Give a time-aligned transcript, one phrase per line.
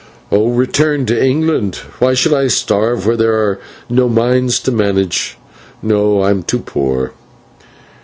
[0.31, 1.75] "Return to England!
[1.99, 5.37] Why, I should starve where there are no mines to manage.
[5.83, 7.11] No, I am too poor."